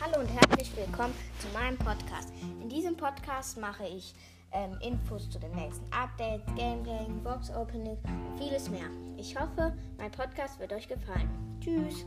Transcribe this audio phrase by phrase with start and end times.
[0.00, 2.32] Hallo und herzlich willkommen zu meinem Podcast.
[2.62, 4.14] In diesem Podcast mache ich
[4.52, 8.88] ähm, Infos zu den nächsten Updates, Gameplay, Box Opening und vieles mehr.
[9.16, 11.28] Ich hoffe, mein Podcast wird euch gefallen.
[11.60, 12.06] Tschüss.